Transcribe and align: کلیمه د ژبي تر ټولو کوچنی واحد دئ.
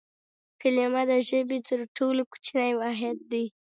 کلیمه 0.61 1.03
د 1.11 1.13
ژبي 1.29 1.59
تر 1.69 1.79
ټولو 1.97 2.21
کوچنی 2.31 2.71
واحد 2.81 3.17
دئ. 3.31 3.45